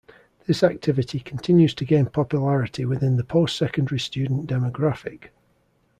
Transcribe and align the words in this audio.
This 0.47 0.63
activity 0.63 1.19
continues 1.19 1.75
to 1.75 1.85
gain 1.85 2.07
popularity 2.07 2.85
within 2.85 3.17
the 3.17 3.23
post-secondary 3.23 3.99
student 3.99 4.49
demographic. 4.49 5.27